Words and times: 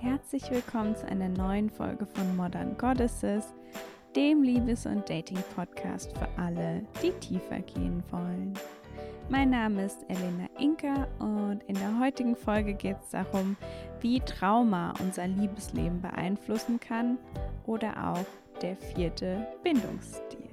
Herzlich 0.00 0.50
willkommen 0.50 0.94
zu 0.94 1.06
einer 1.06 1.28
neuen 1.28 1.70
Folge 1.70 2.06
von 2.06 2.36
Modern 2.36 2.76
Goddesses, 2.76 3.54
dem 4.14 4.42
Liebes- 4.42 4.86
und 4.86 5.08
Dating-Podcast 5.08 6.16
für 6.16 6.28
alle, 6.36 6.82
die 7.02 7.12
tiefer 7.12 7.60
gehen 7.60 8.02
wollen. 8.10 8.54
Mein 9.30 9.50
Name 9.50 9.84
ist 9.84 10.04
Elena 10.08 10.48
Inka 10.58 11.06
und 11.18 11.62
in 11.66 11.74
der 11.74 11.98
heutigen 11.98 12.36
Folge 12.36 12.74
geht 12.74 12.96
es 13.02 13.10
darum, 13.10 13.56
wie 14.00 14.20
Trauma 14.20 14.94
unser 15.00 15.26
Liebesleben 15.26 16.00
beeinflussen 16.00 16.78
kann 16.78 17.18
oder 17.66 18.10
auch 18.10 18.26
der 18.62 18.76
vierte 18.76 19.46
Bindungsstil. 19.62 20.50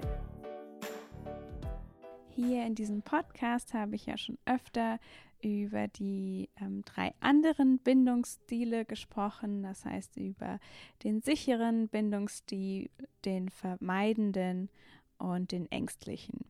Hier 2.29 2.65
in 2.65 2.75
diesem 2.75 3.01
Podcast 3.01 3.73
habe 3.73 3.95
ich 3.95 4.05
ja 4.05 4.17
schon 4.17 4.37
öfter 4.45 4.99
über 5.41 5.87
die 5.87 6.49
ähm, 6.61 6.83
drei 6.85 7.13
anderen 7.19 7.79
Bindungsstile 7.79 8.85
gesprochen, 8.85 9.63
das 9.63 9.85
heißt 9.85 10.17
über 10.17 10.59
den 11.03 11.21
sicheren 11.21 11.87
Bindungsstil, 11.87 12.91
den 13.23 13.49
vermeidenden 13.49 14.69
und 15.17 15.51
den 15.51 15.71
ängstlichen. 15.71 16.45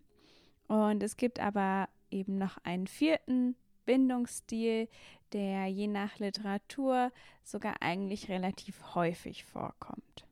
Und 0.67 1.03
es 1.03 1.15
gibt 1.15 1.39
aber 1.39 1.87
eben 2.11 2.37
noch 2.37 2.57
einen 2.63 2.87
vierten 2.87 3.55
Bindungsstil, 3.85 4.89
der 5.31 5.67
je 5.67 5.87
nach 5.87 6.19
Literatur 6.19 7.11
sogar 7.43 7.81
eigentlich 7.81 8.29
relativ 8.29 8.95
häufig 8.95 9.45
vorkommt. 9.45 10.24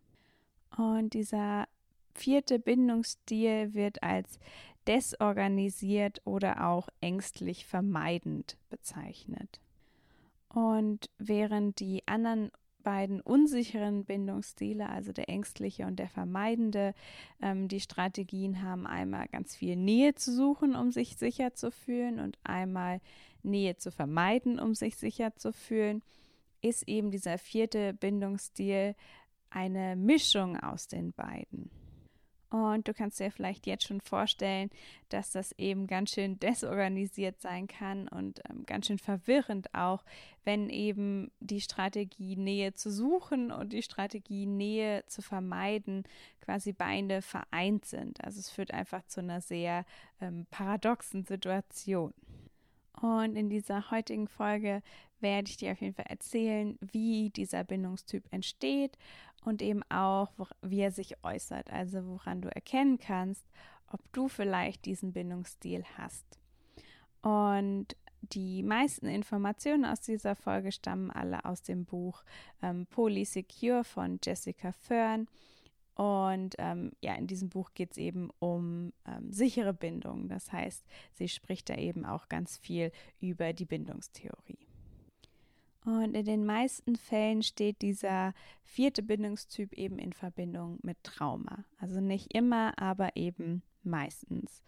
Und 0.77 1.13
dieser 1.13 1.67
vierte 2.13 2.59
Bindungsstil 2.59 3.73
wird 3.73 4.03
als 4.03 4.39
desorganisiert 4.87 6.21
oder 6.25 6.67
auch 6.67 6.89
ängstlich 7.01 7.65
vermeidend 7.65 8.57
bezeichnet. 8.69 9.61
Und 10.49 11.09
während 11.17 11.79
die 11.79 12.07
anderen 12.07 12.51
beiden 12.83 13.21
unsicheren 13.21 14.03
Bindungsstile, 14.03 14.89
also 14.89 15.13
der 15.13 15.29
ängstliche 15.29 15.85
und 15.85 15.97
der 15.97 16.09
vermeidende, 16.09 16.93
ähm, 17.41 17.67
die 17.69 17.79
Strategien 17.79 18.61
haben 18.61 18.85
einmal 18.85 19.27
ganz 19.29 19.55
viel 19.55 19.77
Nähe 19.77 20.15
zu 20.15 20.35
suchen, 20.35 20.75
um 20.75 20.91
sich 20.91 21.15
sicher 21.15 21.53
zu 21.53 21.71
fühlen 21.71 22.19
und 22.19 22.37
einmal 22.43 22.99
Nähe 23.41 23.77
zu 23.77 23.89
vermeiden, 23.89 24.59
um 24.59 24.75
sich 24.75 24.97
sicher 24.97 25.35
zu 25.35 25.53
fühlen, 25.53 26.03
ist 26.61 26.87
eben 26.87 27.09
dieser 27.09 27.37
vierte 27.37 27.93
Bindungsstil 27.93 28.95
eine 29.53 29.95
Mischung 29.95 30.59
aus 30.59 30.87
den 30.87 31.13
beiden. 31.13 31.69
Und 32.53 32.87
du 32.87 32.93
kannst 32.93 33.19
dir 33.19 33.31
vielleicht 33.31 33.65
jetzt 33.65 33.87
schon 33.87 33.99
vorstellen, 33.99 34.69
dass 35.09 35.31
das 35.31 35.53
eben 35.53 35.87
ganz 35.87 36.11
schön 36.11 36.39
desorganisiert 36.39 37.41
sein 37.41 37.67
kann 37.67 38.07
und 38.07 38.41
ähm, 38.47 38.67
ganz 38.67 38.85
schön 38.85 38.99
verwirrend 38.99 39.73
auch, 39.73 40.05
wenn 40.43 40.69
eben 40.69 41.31
die 41.39 41.61
Strategie 41.61 42.35
Nähe 42.35 42.75
zu 42.75 42.91
suchen 42.91 43.51
und 43.51 43.73
die 43.73 43.81
Strategie 43.81 44.45
Nähe 44.45 45.03
zu 45.07 45.23
vermeiden 45.23 46.03
quasi 46.41 46.73
beide 46.73 47.23
vereint 47.23 47.85
sind. 47.85 48.23
Also 48.23 48.39
es 48.39 48.51
führt 48.51 48.71
einfach 48.71 49.03
zu 49.07 49.21
einer 49.21 49.41
sehr 49.41 49.83
ähm, 50.21 50.45
paradoxen 50.51 51.25
Situation. 51.25 52.13
Und 53.03 53.35
in 53.35 53.49
dieser 53.49 53.91
heutigen 53.91 54.29
Folge 54.29 54.81
werde 55.19 55.49
ich 55.49 55.57
dir 55.57 55.73
auf 55.73 55.81
jeden 55.81 55.93
Fall 55.93 56.05
erzählen, 56.07 56.79
wie 56.79 57.31
dieser 57.31 57.65
Bindungstyp 57.65 58.23
entsteht 58.31 58.97
und 59.43 59.61
eben 59.61 59.83
auch, 59.91 60.31
wie 60.61 60.79
er 60.79 60.91
sich 60.91 61.21
äußert, 61.21 61.69
also 61.69 62.07
woran 62.07 62.39
du 62.39 62.47
erkennen 62.47 62.99
kannst, 62.99 63.45
ob 63.91 63.99
du 64.13 64.29
vielleicht 64.29 64.85
diesen 64.85 65.11
Bindungsstil 65.11 65.83
hast. 65.97 66.39
Und 67.21 67.87
die 68.21 68.63
meisten 68.63 69.07
Informationen 69.07 69.83
aus 69.83 69.99
dieser 69.99 70.37
Folge 70.37 70.71
stammen 70.71 71.11
alle 71.11 71.43
aus 71.43 71.61
dem 71.61 71.83
Buch 71.83 72.23
ähm, 72.61 72.85
Polysecure 72.85 73.83
von 73.83 74.17
Jessica 74.23 74.71
Fern. 74.71 75.27
Und 75.95 76.55
ähm, 76.57 76.91
ja, 77.01 77.13
in 77.15 77.27
diesem 77.27 77.49
Buch 77.49 77.71
geht 77.75 77.91
es 77.91 77.97
eben 77.97 78.29
um 78.39 78.93
ähm, 79.05 79.31
sichere 79.31 79.73
Bindungen. 79.73 80.27
Das 80.27 80.51
heißt, 80.51 80.83
sie 81.13 81.27
spricht 81.27 81.69
da 81.69 81.75
eben 81.75 82.05
auch 82.05 82.29
ganz 82.29 82.57
viel 82.57 82.91
über 83.19 83.53
die 83.53 83.65
Bindungstheorie. 83.65 84.67
Und 85.85 86.15
in 86.15 86.25
den 86.25 86.45
meisten 86.45 86.95
Fällen 86.95 87.43
steht 87.43 87.81
dieser 87.81 88.33
vierte 88.63 89.03
Bindungstyp 89.03 89.73
eben 89.73 89.99
in 89.99 90.13
Verbindung 90.13 90.79
mit 90.81 91.03
Trauma. 91.03 91.65
Also 91.77 91.99
nicht 91.99 92.33
immer, 92.33 92.73
aber 92.79 93.15
eben 93.15 93.61
meistens. 93.83 94.63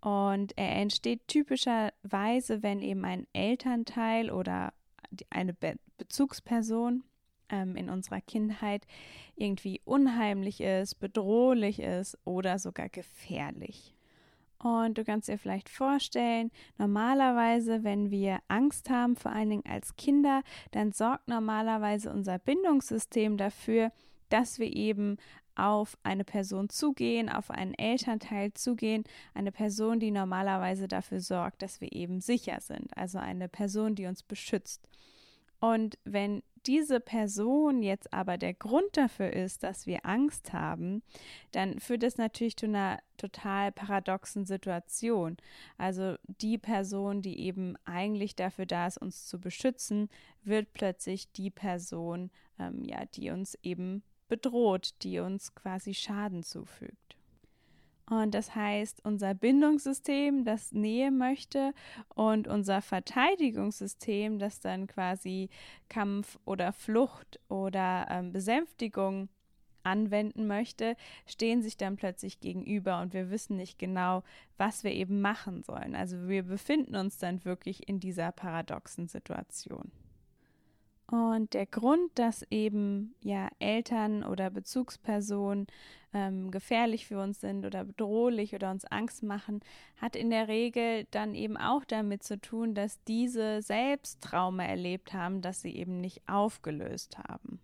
Und 0.00 0.56
er 0.58 0.76
entsteht 0.76 1.26
typischerweise, 1.26 2.62
wenn 2.62 2.82
eben 2.82 3.04
ein 3.04 3.26
Elternteil 3.32 4.30
oder 4.30 4.72
eine 5.30 5.54
Be 5.54 5.76
Bezugsperson 5.96 7.04
ähm, 7.52 7.76
in 7.76 7.88
unserer 7.88 8.20
Kindheit 8.20 8.86
irgendwie 9.36 9.80
unheimlich 9.84 10.60
ist, 10.60 10.96
bedrohlich 10.96 11.78
ist 11.78 12.18
oder 12.24 12.58
sogar 12.58 12.88
gefährlich. 12.88 13.94
Und 14.58 14.96
du 14.96 15.04
kannst 15.04 15.28
dir 15.28 15.38
vielleicht 15.38 15.68
vorstellen, 15.68 16.52
normalerweise, 16.78 17.82
wenn 17.82 18.10
wir 18.10 18.38
Angst 18.46 18.90
haben, 18.90 19.16
vor 19.16 19.32
allen 19.32 19.50
Dingen 19.50 19.66
als 19.66 19.96
Kinder, 19.96 20.42
dann 20.70 20.92
sorgt 20.92 21.28
normalerweise 21.28 22.12
unser 22.12 22.38
Bindungssystem 22.38 23.36
dafür, 23.36 23.90
dass 24.28 24.58
wir 24.58 24.72
eben 24.74 25.16
auf 25.56 25.98
eine 26.02 26.24
Person 26.24 26.68
zugehen, 26.68 27.28
auf 27.28 27.50
einen 27.50 27.74
Elternteil 27.74 28.54
zugehen, 28.54 29.04
eine 29.34 29.52
Person, 29.52 30.00
die 30.00 30.10
normalerweise 30.10 30.88
dafür 30.88 31.20
sorgt, 31.20 31.60
dass 31.62 31.80
wir 31.80 31.92
eben 31.92 32.20
sicher 32.20 32.60
sind, 32.60 32.96
also 32.96 33.18
eine 33.18 33.48
Person, 33.48 33.94
die 33.94 34.06
uns 34.06 34.22
beschützt. 34.22 34.88
Und 35.62 35.96
wenn 36.02 36.42
diese 36.66 36.98
Person 36.98 37.84
jetzt 37.84 38.12
aber 38.12 38.36
der 38.36 38.52
Grund 38.52 38.96
dafür 38.96 39.32
ist, 39.32 39.62
dass 39.62 39.86
wir 39.86 40.04
Angst 40.04 40.52
haben, 40.52 41.04
dann 41.52 41.78
führt 41.78 42.02
das 42.02 42.16
natürlich 42.16 42.56
zu 42.56 42.66
einer 42.66 42.98
total 43.16 43.70
paradoxen 43.70 44.44
Situation. 44.44 45.36
Also 45.78 46.16
die 46.26 46.58
Person, 46.58 47.22
die 47.22 47.38
eben 47.38 47.76
eigentlich 47.84 48.34
dafür 48.34 48.66
da 48.66 48.88
ist, 48.88 48.98
uns 48.98 49.28
zu 49.28 49.38
beschützen, 49.38 50.08
wird 50.42 50.72
plötzlich 50.72 51.30
die 51.30 51.50
Person, 51.50 52.32
ähm, 52.58 52.82
ja, 52.84 53.04
die 53.06 53.30
uns 53.30 53.56
eben 53.62 54.02
bedroht, 54.26 54.94
die 55.02 55.20
uns 55.20 55.54
quasi 55.54 55.94
Schaden 55.94 56.42
zufügt. 56.42 57.16
Und 58.10 58.34
das 58.34 58.54
heißt, 58.54 59.04
unser 59.04 59.32
Bindungssystem, 59.34 60.44
das 60.44 60.72
Nähe 60.72 61.10
möchte 61.10 61.72
und 62.14 62.48
unser 62.48 62.82
Verteidigungssystem, 62.82 64.38
das 64.38 64.60
dann 64.60 64.86
quasi 64.86 65.48
Kampf 65.88 66.38
oder 66.44 66.72
Flucht 66.72 67.40
oder 67.48 68.06
ähm, 68.10 68.32
Besänftigung 68.32 69.28
anwenden 69.84 70.46
möchte, 70.46 70.96
stehen 71.26 71.62
sich 71.62 71.76
dann 71.76 71.96
plötzlich 71.96 72.40
gegenüber 72.40 73.00
und 73.00 73.14
wir 73.14 73.30
wissen 73.30 73.56
nicht 73.56 73.78
genau, 73.78 74.22
was 74.56 74.84
wir 74.84 74.92
eben 74.92 75.20
machen 75.20 75.62
sollen. 75.62 75.94
Also 75.94 76.28
wir 76.28 76.44
befinden 76.44 76.96
uns 76.96 77.18
dann 77.18 77.44
wirklich 77.44 77.88
in 77.88 78.00
dieser 78.00 78.32
paradoxen 78.32 79.08
Situation. 79.08 79.90
Und 81.12 81.52
der 81.52 81.66
Grund, 81.66 82.10
dass 82.14 82.42
eben 82.50 83.14
ja 83.20 83.50
Eltern 83.58 84.24
oder 84.24 84.48
Bezugspersonen 84.48 85.66
ähm, 86.14 86.50
gefährlich 86.50 87.06
für 87.06 87.20
uns 87.20 87.38
sind 87.42 87.66
oder 87.66 87.84
bedrohlich 87.84 88.54
oder 88.54 88.70
uns 88.70 88.86
Angst 88.86 89.22
machen, 89.22 89.60
hat 89.98 90.16
in 90.16 90.30
der 90.30 90.48
Regel 90.48 91.06
dann 91.10 91.34
eben 91.34 91.58
auch 91.58 91.84
damit 91.84 92.22
zu 92.22 92.40
tun, 92.40 92.74
dass 92.74 92.98
diese 93.04 93.60
selbst 93.60 94.22
Trauma 94.22 94.64
erlebt 94.64 95.12
haben, 95.12 95.42
dass 95.42 95.60
sie 95.60 95.76
eben 95.76 96.00
nicht 96.00 96.26
aufgelöst 96.26 97.18
haben. 97.18 97.60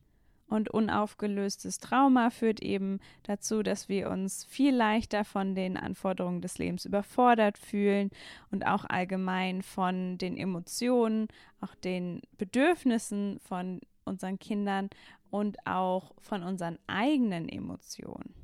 Und 0.49 0.71
unaufgelöstes 0.71 1.79
Trauma 1.79 2.31
führt 2.31 2.61
eben 2.61 3.01
dazu, 3.25 3.63
dass 3.63 3.91
wir 3.91 4.09
uns 4.09 4.45
viel 4.45 4.75
leichter 4.75 5.25
von 5.25 5.55
den 5.55 5.77
Anforderungen 5.77 6.41
des 6.41 6.56
Lebens 6.56 6.87
überfordert 6.87 7.59
fühlen 7.59 8.11
und 8.50 8.67
auch 8.67 8.87
allgemein 8.87 9.62
von 9.62 10.17
den 10.17 10.39
Emotionen, 10.39 11.29
auch 11.61 11.75
den 11.75 12.23
Bedürfnissen 12.39 13.39
von 13.41 13.81
unseren 14.06 14.39
Kindern 14.39 14.89
und 15.31 15.67
auch 15.67 16.15
von 16.19 16.43
unseren 16.43 16.79
eigenen 16.87 17.49
Emotionen. 17.51 18.35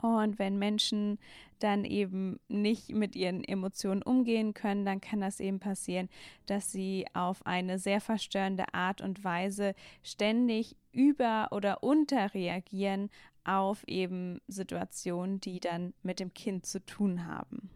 Und 0.00 0.38
wenn 0.38 0.58
Menschen 0.58 1.18
dann 1.58 1.84
eben 1.84 2.38
nicht 2.48 2.90
mit 2.90 3.16
ihren 3.16 3.42
Emotionen 3.42 4.02
umgehen 4.02 4.54
können, 4.54 4.84
dann 4.84 5.00
kann 5.00 5.20
das 5.20 5.40
eben 5.40 5.58
passieren, 5.58 6.08
dass 6.46 6.70
sie 6.70 7.06
auf 7.14 7.44
eine 7.46 7.78
sehr 7.78 8.00
verstörende 8.00 8.72
Art 8.74 9.00
und 9.00 9.24
Weise 9.24 9.74
ständig 10.02 10.76
über- 10.92 11.48
oder 11.50 11.82
unterreagieren 11.82 13.10
auf 13.44 13.82
eben 13.88 14.40
Situationen, 14.46 15.40
die 15.40 15.58
dann 15.58 15.94
mit 16.02 16.20
dem 16.20 16.32
Kind 16.32 16.66
zu 16.66 16.84
tun 16.84 17.26
haben. 17.26 17.70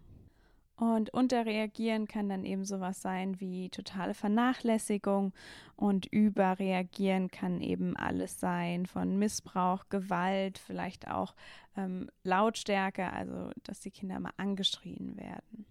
Und 0.82 1.14
unterreagieren 1.14 2.08
kann 2.08 2.28
dann 2.28 2.44
eben 2.44 2.64
sowas 2.64 3.00
sein 3.00 3.38
wie 3.38 3.70
totale 3.70 4.14
Vernachlässigung 4.14 5.32
und 5.76 6.06
überreagieren 6.06 7.30
kann 7.30 7.60
eben 7.60 7.96
alles 7.96 8.40
sein 8.40 8.86
von 8.86 9.16
Missbrauch, 9.16 9.84
Gewalt, 9.90 10.58
vielleicht 10.58 11.06
auch 11.06 11.36
ähm, 11.76 12.10
Lautstärke, 12.24 13.12
also 13.12 13.52
dass 13.62 13.78
die 13.78 13.92
Kinder 13.92 14.18
mal 14.18 14.32
angeschrien 14.38 15.16
werden. 15.16 15.66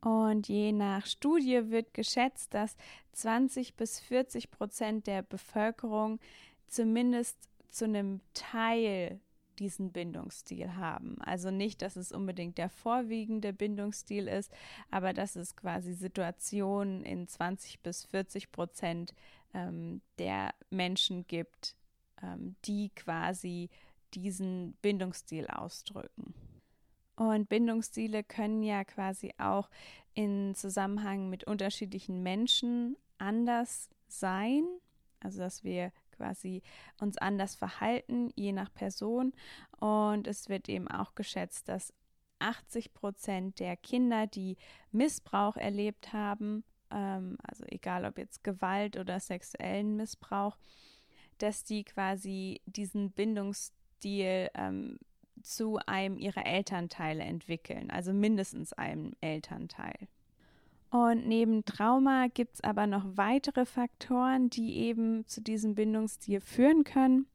Und 0.00 0.46
je 0.46 0.70
nach 0.70 1.06
Studie 1.06 1.72
wird 1.72 1.92
geschätzt, 1.92 2.54
dass 2.54 2.76
20 3.14 3.74
bis 3.74 3.98
40 3.98 4.52
Prozent 4.52 5.08
der 5.08 5.22
Bevölkerung 5.22 6.20
zumindest 6.68 7.36
zu 7.70 7.86
einem 7.86 8.20
Teil 8.34 9.18
diesen 9.58 9.92
Bindungsstil 9.92 10.76
haben. 10.76 11.20
Also 11.20 11.50
nicht, 11.50 11.82
dass 11.82 11.96
es 11.96 12.12
unbedingt 12.12 12.58
der 12.58 12.68
vorwiegende 12.68 13.52
Bindungsstil 13.52 14.28
ist, 14.28 14.52
aber 14.90 15.12
dass 15.12 15.36
es 15.36 15.56
quasi 15.56 15.94
Situationen 15.94 17.04
in 17.04 17.26
20 17.26 17.80
bis 17.80 18.04
40 18.04 18.52
Prozent 18.52 19.14
ähm, 19.54 20.00
der 20.18 20.54
Menschen 20.70 21.26
gibt, 21.26 21.76
ähm, 22.22 22.56
die 22.64 22.90
quasi 22.90 23.70
diesen 24.14 24.74
Bindungsstil 24.82 25.46
ausdrücken. 25.46 26.34
Und 27.16 27.48
Bindungsstile 27.48 28.22
können 28.22 28.62
ja 28.62 28.84
quasi 28.84 29.34
auch 29.38 29.68
in 30.14 30.54
Zusammenhang 30.54 31.28
mit 31.28 31.44
unterschiedlichen 31.44 32.22
Menschen 32.22 32.96
anders 33.18 33.90
sein. 34.06 34.64
Also 35.20 35.40
dass 35.40 35.64
wir 35.64 35.92
quasi 36.18 36.62
uns 37.00 37.16
anders 37.16 37.54
verhalten, 37.54 38.30
je 38.34 38.52
nach 38.52 38.72
Person. 38.74 39.32
Und 39.80 40.26
es 40.26 40.48
wird 40.48 40.68
eben 40.68 40.88
auch 40.88 41.14
geschätzt, 41.14 41.68
dass 41.68 41.94
80 42.40 42.92
Prozent 42.92 43.60
der 43.60 43.76
Kinder, 43.76 44.26
die 44.26 44.56
Missbrauch 44.92 45.56
erlebt 45.56 46.12
haben, 46.12 46.64
ähm, 46.90 47.36
also 47.42 47.64
egal 47.68 48.04
ob 48.04 48.18
jetzt 48.18 48.44
Gewalt 48.44 48.96
oder 48.96 49.20
sexuellen 49.20 49.96
Missbrauch, 49.96 50.58
dass 51.38 51.64
die 51.64 51.84
quasi 51.84 52.60
diesen 52.66 53.12
Bindungsstil 53.12 54.50
ähm, 54.54 54.98
zu 55.42 55.78
einem 55.86 56.18
ihrer 56.18 56.46
Elternteile 56.46 57.22
entwickeln, 57.22 57.90
also 57.90 58.12
mindestens 58.12 58.72
einem 58.72 59.12
Elternteil. 59.20 60.08
Und 60.90 61.26
neben 61.26 61.64
Trauma 61.64 62.28
gibt 62.28 62.54
es 62.54 62.60
aber 62.62 62.86
noch 62.86 63.04
weitere 63.16 63.66
Faktoren, 63.66 64.48
die 64.48 64.78
eben 64.78 65.26
zu 65.26 65.42
diesem 65.42 65.74
Bindungsstil 65.74 66.40
führen 66.40 66.84
können. 66.84 67.26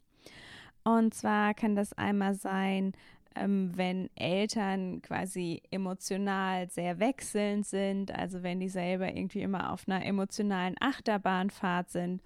Und 0.83 1.13
zwar 1.13 1.53
kann 1.53 1.75
das 1.75 1.93
einmal 1.93 2.33
sein, 2.33 2.93
ähm, 3.35 3.71
wenn 3.75 4.09
Eltern 4.15 5.01
quasi 5.01 5.61
emotional 5.71 6.69
sehr 6.69 6.99
wechselnd 6.99 7.65
sind, 7.65 8.11
also 8.11 8.43
wenn 8.43 8.59
die 8.59 8.69
selber 8.69 9.15
irgendwie 9.15 9.41
immer 9.41 9.71
auf 9.71 9.87
einer 9.87 10.05
emotionalen 10.05 10.75
Achterbahnfahrt 10.79 11.89
sind 11.89 12.21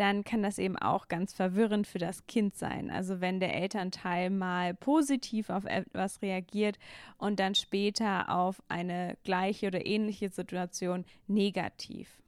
dann 0.00 0.24
kann 0.24 0.42
das 0.42 0.58
eben 0.58 0.76
auch 0.76 1.08
ganz 1.08 1.32
verwirrend 1.32 1.86
für 1.86 1.98
das 1.98 2.26
Kind 2.26 2.56
sein. 2.56 2.90
Also 2.90 3.20
wenn 3.20 3.40
der 3.40 3.54
Elternteil 3.54 4.30
mal 4.30 4.74
positiv 4.74 5.50
auf 5.50 5.64
etwas 5.64 6.22
reagiert 6.22 6.78
und 7.18 7.40
dann 7.40 7.54
später 7.54 8.28
auf 8.28 8.62
eine 8.68 9.16
gleiche 9.24 9.68
oder 9.68 9.86
ähnliche 9.86 10.28
Situation 10.30 11.04
negativ. 11.26 12.22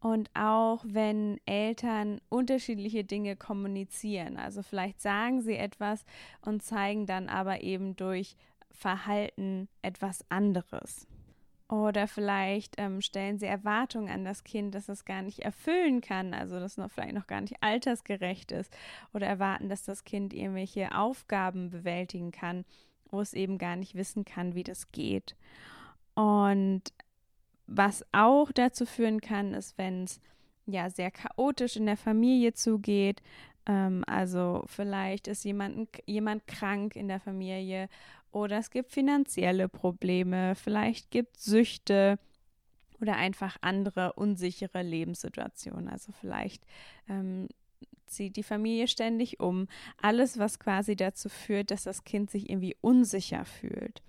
Und 0.00 0.30
auch 0.32 0.82
wenn 0.86 1.38
Eltern 1.44 2.22
unterschiedliche 2.30 3.04
Dinge 3.04 3.36
kommunizieren, 3.36 4.38
also 4.38 4.62
vielleicht 4.62 5.00
sagen 5.00 5.42
sie 5.42 5.56
etwas 5.56 6.06
und 6.40 6.62
zeigen 6.62 7.04
dann 7.04 7.28
aber 7.28 7.62
eben 7.62 7.96
durch 7.96 8.36
Verhalten 8.70 9.68
etwas 9.82 10.24
anderes. 10.30 11.06
Oder 11.70 12.08
vielleicht 12.08 12.74
ähm, 12.78 13.00
stellen 13.00 13.38
sie 13.38 13.46
Erwartungen 13.46 14.08
an 14.08 14.24
das 14.24 14.42
Kind, 14.42 14.74
dass 14.74 14.88
es 14.88 15.04
gar 15.04 15.22
nicht 15.22 15.38
erfüllen 15.38 16.00
kann, 16.00 16.34
also 16.34 16.58
dass 16.58 16.76
es 16.76 16.92
vielleicht 16.92 17.14
noch 17.14 17.28
gar 17.28 17.40
nicht 17.40 17.62
altersgerecht 17.62 18.50
ist. 18.50 18.76
Oder 19.14 19.28
erwarten, 19.28 19.68
dass 19.68 19.84
das 19.84 20.02
Kind 20.02 20.34
irgendwelche 20.34 20.92
Aufgaben 20.96 21.70
bewältigen 21.70 22.32
kann, 22.32 22.64
wo 23.08 23.20
es 23.20 23.34
eben 23.34 23.56
gar 23.56 23.76
nicht 23.76 23.94
wissen 23.94 24.24
kann, 24.24 24.56
wie 24.56 24.64
das 24.64 24.90
geht. 24.90 25.36
Und 26.14 26.82
was 27.68 28.04
auch 28.10 28.50
dazu 28.50 28.84
führen 28.84 29.20
kann, 29.20 29.54
ist, 29.54 29.78
wenn 29.78 30.02
es 30.02 30.20
ja 30.66 30.90
sehr 30.90 31.12
chaotisch 31.12 31.76
in 31.76 31.86
der 31.86 31.96
Familie 31.96 32.52
zugeht. 32.52 33.22
Ähm, 33.66 34.02
also 34.08 34.64
vielleicht 34.66 35.28
ist 35.28 35.44
jemand, 35.44 35.88
jemand 36.04 36.48
krank 36.48 36.96
in 36.96 37.06
der 37.06 37.20
Familie 37.20 37.88
oder 38.32 38.58
es 38.58 38.70
gibt 38.70 38.92
finanzielle 38.92 39.68
Probleme, 39.68 40.54
vielleicht 40.54 41.10
gibt 41.10 41.36
es 41.36 41.44
Süchte 41.44 42.18
oder 43.00 43.16
einfach 43.16 43.56
andere 43.60 44.12
unsichere 44.14 44.82
Lebenssituationen. 44.82 45.88
Also 45.88 46.12
vielleicht 46.12 46.64
ähm, 47.08 47.48
zieht 48.06 48.36
die 48.36 48.42
Familie 48.42 48.88
ständig 48.88 49.40
um. 49.40 49.68
Alles, 50.00 50.38
was 50.38 50.58
quasi 50.58 50.96
dazu 50.96 51.28
führt, 51.28 51.70
dass 51.70 51.84
das 51.84 52.04
Kind 52.04 52.30
sich 52.30 52.50
irgendwie 52.50 52.76
unsicher 52.80 53.44
fühlt. 53.44 54.02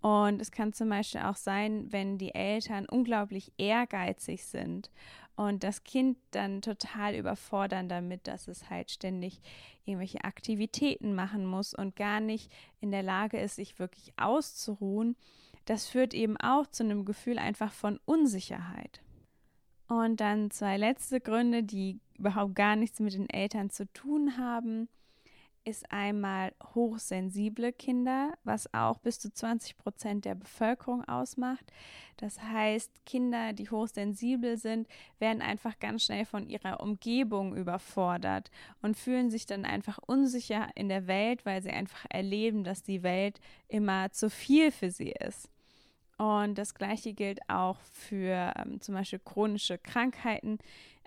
Und 0.00 0.40
es 0.40 0.50
kann 0.50 0.72
zum 0.72 0.88
Beispiel 0.88 1.20
auch 1.22 1.36
sein, 1.36 1.92
wenn 1.92 2.16
die 2.16 2.34
Eltern 2.34 2.86
unglaublich 2.86 3.52
ehrgeizig 3.58 4.44
sind 4.44 4.90
und 5.40 5.64
das 5.64 5.84
Kind 5.84 6.18
dann 6.32 6.60
total 6.60 7.14
überfordern 7.14 7.88
damit, 7.88 8.26
dass 8.26 8.46
es 8.46 8.68
halt 8.68 8.90
ständig 8.90 9.40
irgendwelche 9.86 10.22
Aktivitäten 10.24 11.14
machen 11.14 11.46
muss 11.46 11.72
und 11.72 11.96
gar 11.96 12.20
nicht 12.20 12.52
in 12.82 12.90
der 12.90 13.02
Lage 13.02 13.40
ist, 13.40 13.56
sich 13.56 13.78
wirklich 13.78 14.12
auszuruhen. 14.18 15.16
Das 15.64 15.86
führt 15.86 16.12
eben 16.12 16.36
auch 16.36 16.66
zu 16.66 16.84
einem 16.84 17.06
Gefühl 17.06 17.38
einfach 17.38 17.72
von 17.72 17.98
Unsicherheit. 18.04 19.00
Und 19.88 20.20
dann 20.20 20.50
zwei 20.50 20.76
letzte 20.76 21.22
Gründe, 21.22 21.62
die 21.62 22.00
überhaupt 22.18 22.54
gar 22.54 22.76
nichts 22.76 23.00
mit 23.00 23.14
den 23.14 23.30
Eltern 23.30 23.70
zu 23.70 23.90
tun 23.94 24.36
haben 24.36 24.90
ist 25.64 25.90
einmal 25.92 26.52
hochsensible 26.74 27.72
Kinder, 27.72 28.32
was 28.44 28.72
auch 28.72 28.98
bis 28.98 29.18
zu 29.18 29.32
20 29.32 29.76
Prozent 29.76 30.24
der 30.24 30.34
Bevölkerung 30.34 31.04
ausmacht. 31.04 31.64
Das 32.16 32.42
heißt, 32.42 32.90
Kinder, 33.06 33.52
die 33.52 33.70
hochsensibel 33.70 34.56
sind, 34.56 34.88
werden 35.18 35.42
einfach 35.42 35.78
ganz 35.78 36.04
schnell 36.04 36.24
von 36.24 36.48
ihrer 36.48 36.80
Umgebung 36.80 37.56
überfordert 37.56 38.50
und 38.82 38.96
fühlen 38.96 39.30
sich 39.30 39.46
dann 39.46 39.64
einfach 39.64 39.98
unsicher 40.06 40.68
in 40.74 40.88
der 40.88 41.06
Welt, 41.06 41.44
weil 41.46 41.62
sie 41.62 41.70
einfach 41.70 42.04
erleben, 42.10 42.64
dass 42.64 42.82
die 42.82 43.02
Welt 43.02 43.40
immer 43.68 44.10
zu 44.12 44.30
viel 44.30 44.70
für 44.70 44.90
sie 44.90 45.12
ist. 45.12 45.50
Und 46.18 46.58
das 46.58 46.74
Gleiche 46.74 47.14
gilt 47.14 47.40
auch 47.48 47.78
für 47.92 48.52
ähm, 48.56 48.80
zum 48.82 48.94
Beispiel 48.94 49.20
chronische 49.20 49.78
Krankheiten, 49.78 50.58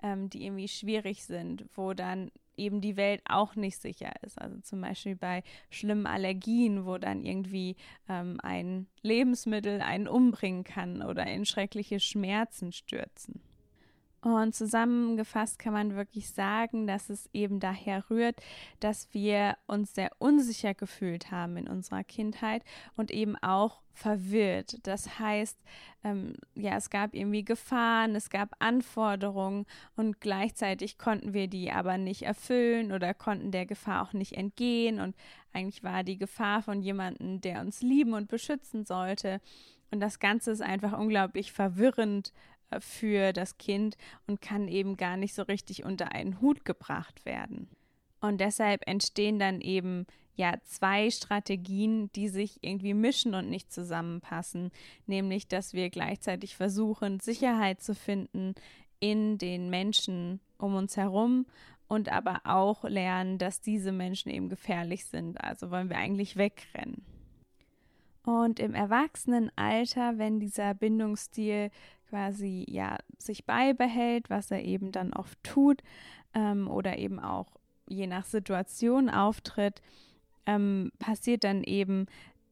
ähm, 0.02 0.28
die 0.28 0.44
irgendwie 0.44 0.66
schwierig 0.66 1.24
sind, 1.24 1.66
wo 1.76 1.94
dann 1.94 2.32
eben 2.56 2.80
die 2.80 2.96
Welt 2.96 3.22
auch 3.28 3.56
nicht 3.56 3.80
sicher 3.80 4.12
ist. 4.22 4.40
Also 4.40 4.58
zum 4.60 4.80
Beispiel 4.80 5.16
bei 5.16 5.42
schlimmen 5.70 6.06
Allergien, 6.06 6.86
wo 6.86 6.98
dann 6.98 7.24
irgendwie 7.24 7.76
ähm, 8.08 8.38
ein 8.42 8.86
Lebensmittel 9.02 9.80
einen 9.80 10.08
umbringen 10.08 10.64
kann 10.64 11.02
oder 11.02 11.26
in 11.26 11.44
schreckliche 11.44 12.00
Schmerzen 12.00 12.72
stürzen. 12.72 13.40
Und 14.24 14.54
zusammengefasst 14.54 15.58
kann 15.58 15.74
man 15.74 15.96
wirklich 15.96 16.30
sagen, 16.30 16.86
dass 16.86 17.10
es 17.10 17.28
eben 17.34 17.60
daher 17.60 18.08
rührt, 18.08 18.40
dass 18.80 19.12
wir 19.12 19.58
uns 19.66 19.94
sehr 19.94 20.10
unsicher 20.18 20.72
gefühlt 20.72 21.30
haben 21.30 21.58
in 21.58 21.68
unserer 21.68 22.04
Kindheit 22.04 22.64
und 22.96 23.10
eben 23.10 23.36
auch 23.36 23.82
verwirrt. 23.92 24.78
Das 24.86 25.18
heißt, 25.18 25.58
ähm, 26.04 26.36
ja, 26.54 26.74
es 26.74 26.88
gab 26.88 27.14
irgendwie 27.14 27.44
Gefahren, 27.44 28.16
es 28.16 28.30
gab 28.30 28.56
Anforderungen 28.60 29.66
und 29.94 30.22
gleichzeitig 30.22 30.96
konnten 30.96 31.34
wir 31.34 31.46
die 31.46 31.70
aber 31.70 31.98
nicht 31.98 32.22
erfüllen 32.22 32.92
oder 32.92 33.12
konnten 33.12 33.50
der 33.50 33.66
Gefahr 33.66 34.02
auch 34.02 34.14
nicht 34.14 34.32
entgehen. 34.32 35.00
Und 35.00 35.14
eigentlich 35.52 35.84
war 35.84 36.02
die 36.02 36.16
Gefahr 36.16 36.62
von 36.62 36.80
jemandem, 36.80 37.42
der 37.42 37.60
uns 37.60 37.82
lieben 37.82 38.14
und 38.14 38.28
beschützen 38.28 38.86
sollte. 38.86 39.42
Und 39.90 40.00
das 40.00 40.18
Ganze 40.18 40.50
ist 40.50 40.62
einfach 40.62 40.98
unglaublich 40.98 41.52
verwirrend 41.52 42.32
für 42.78 43.32
das 43.32 43.58
Kind 43.58 43.96
und 44.26 44.40
kann 44.40 44.68
eben 44.68 44.96
gar 44.96 45.16
nicht 45.16 45.34
so 45.34 45.42
richtig 45.42 45.84
unter 45.84 46.12
einen 46.12 46.40
Hut 46.40 46.64
gebracht 46.64 47.24
werden. 47.24 47.68
Und 48.20 48.40
deshalb 48.40 48.86
entstehen 48.86 49.38
dann 49.38 49.60
eben 49.60 50.06
ja 50.36 50.54
zwei 50.64 51.10
Strategien, 51.10 52.10
die 52.12 52.28
sich 52.28 52.58
irgendwie 52.62 52.94
mischen 52.94 53.34
und 53.34 53.50
nicht 53.50 53.72
zusammenpassen, 53.72 54.70
nämlich 55.06 55.46
dass 55.46 55.74
wir 55.74 55.90
gleichzeitig 55.90 56.56
versuchen, 56.56 57.20
Sicherheit 57.20 57.82
zu 57.82 57.94
finden 57.94 58.54
in 59.00 59.38
den 59.38 59.70
Menschen 59.70 60.40
um 60.58 60.74
uns 60.74 60.96
herum 60.96 61.46
und 61.86 62.10
aber 62.10 62.40
auch 62.44 62.84
lernen, 62.84 63.38
dass 63.38 63.60
diese 63.60 63.92
Menschen 63.92 64.30
eben 64.30 64.48
gefährlich 64.48 65.04
sind. 65.04 65.40
Also 65.42 65.70
wollen 65.70 65.90
wir 65.90 65.98
eigentlich 65.98 66.36
wegrennen. 66.36 67.04
Und 68.24 68.58
im 68.58 68.74
Erwachsenenalter, 68.74 70.16
wenn 70.16 70.40
dieser 70.40 70.72
Bindungsstil 70.72 71.70
quasi 72.08 72.64
ja 72.68 72.98
sich 73.18 73.44
beibehält, 73.44 74.30
was 74.30 74.50
er 74.50 74.64
eben 74.64 74.92
dann 74.92 75.12
oft 75.12 75.42
tut 75.42 75.82
ähm, 76.34 76.68
oder 76.68 76.98
eben 76.98 77.18
auch 77.18 77.46
je 77.86 78.06
nach 78.06 78.24
Situation 78.24 79.10
auftritt, 79.10 79.82
ähm, 80.46 80.92
passiert 80.98 81.44
dann 81.44 81.62
eben, 81.62 82.06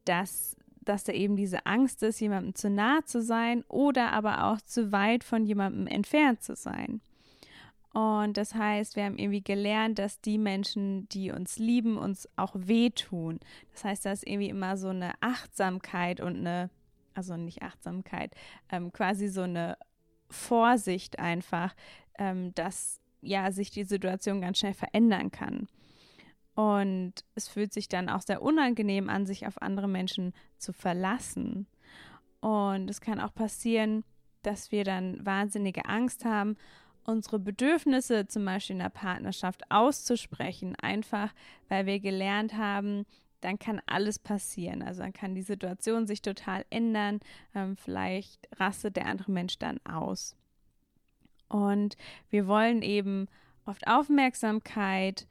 dass 0.05 0.57
dass 0.85 1.05
da 1.05 1.13
eben 1.13 1.37
diese 1.37 1.65
Angst 1.65 2.03
ist, 2.03 2.19
jemandem 2.19 2.55
zu 2.55 2.69
nah 2.69 3.05
zu 3.05 3.21
sein 3.21 3.63
oder 3.69 4.11
aber 4.11 4.45
auch 4.45 4.61
zu 4.61 4.91
weit 4.91 5.23
von 5.23 5.45
jemandem 5.45 5.87
entfernt 5.87 6.43
zu 6.43 6.55
sein. 6.55 7.01
Und 7.93 8.37
das 8.37 8.55
heißt, 8.55 8.95
wir 8.95 9.05
haben 9.05 9.19
irgendwie 9.19 9.43
gelernt, 9.43 9.99
dass 9.99 10.19
die 10.19 10.39
Menschen, 10.39 11.07
die 11.09 11.31
uns 11.31 11.59
lieben, 11.59 11.97
uns 11.97 12.27
auch 12.35 12.55
wehtun. 12.55 13.39
Das 13.71 13.83
heißt, 13.83 14.05
da 14.05 14.11
ist 14.11 14.27
irgendwie 14.27 14.49
immer 14.49 14.77
so 14.77 14.89
eine 14.89 15.13
Achtsamkeit 15.21 16.19
und 16.19 16.37
eine, 16.37 16.71
also 17.15 17.37
nicht 17.37 17.61
Achtsamkeit, 17.61 18.33
ähm, 18.69 18.91
quasi 18.91 19.27
so 19.27 19.41
eine 19.41 19.77
Vorsicht 20.29 21.19
einfach, 21.19 21.75
ähm, 22.17 22.53
dass 22.55 23.01
ja 23.21 23.51
sich 23.51 23.71
die 23.71 23.83
Situation 23.83 24.41
ganz 24.41 24.59
schnell 24.59 24.73
verändern 24.73 25.31
kann. 25.31 25.67
Und 26.55 27.13
es 27.35 27.47
fühlt 27.47 27.73
sich 27.73 27.87
dann 27.87 28.09
auch 28.09 28.21
sehr 28.21 28.41
unangenehm 28.41 29.09
an, 29.09 29.25
sich 29.25 29.47
auf 29.47 29.61
andere 29.61 29.87
Menschen 29.87 30.33
zu 30.57 30.71
verlassen. 30.71 31.67
Und 32.41 32.89
es 32.89 33.01
kann 33.01 33.19
auch 33.19 33.33
passieren, 33.33 34.03
dass 34.43 34.71
wir 34.71 34.83
dann 34.83 35.25
wahnsinnige 35.25 35.85
Angst 35.85 36.25
haben, 36.25 36.57
unsere 37.05 37.39
Bedürfnisse 37.39 38.27
zum 38.27 38.45
Beispiel 38.45 38.75
in 38.75 38.81
der 38.81 38.89
Partnerschaft 38.89 39.63
auszusprechen, 39.69 40.75
einfach 40.75 41.33
weil 41.69 41.85
wir 41.85 41.99
gelernt 41.99 42.55
haben, 42.55 43.05
dann 43.43 43.59
kann 43.59 43.81
alles 43.85 44.19
passieren. 44.19 44.81
Also 44.81 45.01
dann 45.01 45.13
kann 45.13 45.35
die 45.35 45.41
Situation 45.41 46.07
sich 46.07 46.21
total 46.21 46.65
ändern. 46.69 47.19
Ähm, 47.53 47.75
vielleicht 47.75 48.47
rastet 48.59 48.95
der 48.95 49.07
andere 49.07 49.31
Mensch 49.31 49.59
dann 49.59 49.79
aus. 49.85 50.35
Und 51.49 51.97
wir 52.29 52.47
wollen 52.47 52.81
eben 52.81 53.27
oft 53.65 53.85
Aufmerksamkeit 53.87 55.27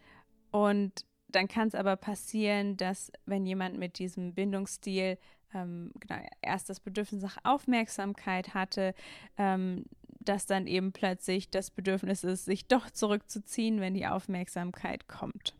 und 0.51 1.05
dann 1.29 1.49
kann 1.49 1.69
es 1.69 1.75
aber 1.75 1.97
passieren, 1.97 2.77
dass 2.77 3.11
wenn 3.25 3.47
jemand 3.47 3.79
mit 3.79 3.99
diesem 3.99 4.35
Bindungsstil 4.35 5.19
ähm, 5.55 5.91
genau, 5.99 6.21
erst 6.43 6.69
das 6.69 6.81
Bedürfnis 6.81 7.23
nach 7.23 7.39
Aufmerksamkeit 7.43 8.55
hatte, 8.55 8.95
ähm, 9.39 9.87
dass 10.21 10.47
dann 10.47 10.67
eben 10.67 10.93
plötzlich 10.93 11.51
das 11.51 11.71
Bedürfnis 11.71 12.25
ist, 12.25 12.45
sich 12.45 12.69
doch 12.69 12.91
zurückzuziehen, 12.91 13.81
wenn 13.81 13.95
die 13.95 14.07
Aufmerksamkeit 14.07 15.09
kommt. 15.09 15.55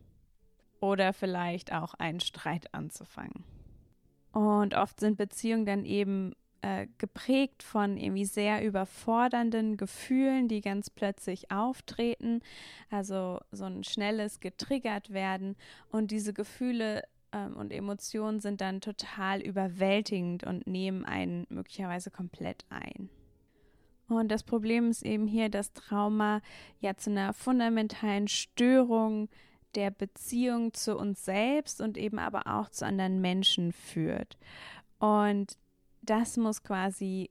Oder 0.83 1.13
vielleicht 1.13 1.73
auch 1.73 1.95
einen 1.95 2.19
Streit 2.19 2.75
anzufangen. 2.75 3.45
Und 4.33 4.75
oft 4.75 4.99
sind 4.99 5.17
Beziehungen 5.17 5.65
dann 5.65 5.85
eben 5.85 6.35
äh, 6.61 6.89
geprägt 6.99 7.63
von 7.63 7.97
irgendwie 7.97 8.25
sehr 8.25 8.65
überfordernden 8.67 9.77
Gefühlen, 9.77 10.49
die 10.49 10.61
ganz 10.61 10.91
plötzlich 10.91 11.53
auftreten. 11.53 12.41
Also 12.91 13.39
so 13.53 13.65
ein 13.65 13.85
schnelles 13.85 14.41
getriggert 14.41 15.13
werden. 15.13 15.55
Und 15.89 16.11
diese 16.11 16.33
Gefühle 16.33 17.05
ähm, 17.33 17.57
und 17.57 17.73
Emotionen 17.73 18.41
sind 18.41 18.61
dann 18.61 18.81
total 18.81 19.41
überwältigend 19.41 20.43
und 20.43 20.67
nehmen 20.67 21.05
einen 21.05 21.47
möglicherweise 21.49 22.11
komplett 22.11 22.65
ein. 22.71 23.09
Und 24.09 24.33
das 24.33 24.43
Problem 24.43 24.91
ist 24.91 25.05
eben 25.05 25.29
hier, 25.29 25.49
dass 25.49 25.73
Trauma 25.75 26.41
ja 26.81 26.97
zu 26.97 27.11
einer 27.11 27.33
fundamentalen 27.33 28.27
Störung 28.27 29.29
der 29.75 29.91
Beziehung 29.91 30.75
zu 30.75 30.97
uns 30.97 31.25
selbst 31.25 31.81
und 31.81 31.97
eben 31.97 32.19
aber 32.19 32.47
auch 32.47 32.69
zu 32.69 32.87
anderen 32.87 33.21
Menschen 33.21 33.73
führt. 33.73 34.37
Und 34.99 35.57
das 36.03 36.37
muss 36.37 36.63
quasi 36.63 37.31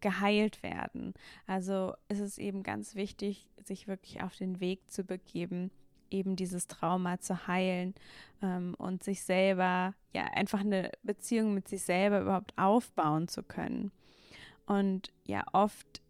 geheilt 0.00 0.62
werden. 0.62 1.14
Also 1.46 1.94
ist 2.08 2.20
es 2.20 2.38
eben 2.38 2.62
ganz 2.62 2.94
wichtig, 2.94 3.48
sich 3.64 3.88
wirklich 3.88 4.22
auf 4.22 4.36
den 4.36 4.60
Weg 4.60 4.90
zu 4.90 5.04
begeben, 5.04 5.70
eben 6.10 6.36
dieses 6.36 6.66
Trauma 6.66 7.20
zu 7.20 7.46
heilen 7.46 7.94
ähm, 8.42 8.74
und 8.78 9.04
sich 9.04 9.22
selber, 9.22 9.94
ja, 10.14 10.24
einfach 10.34 10.60
eine 10.60 10.90
Beziehung 11.02 11.54
mit 11.54 11.68
sich 11.68 11.82
selber 11.82 12.20
überhaupt 12.20 12.56
aufbauen 12.56 13.28
zu 13.28 13.42
können. 13.42 13.92
Und 14.66 15.12
ja, 15.24 15.44
oft 15.52 16.02